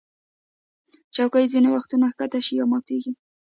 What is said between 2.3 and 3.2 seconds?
شي یا ماتېږي.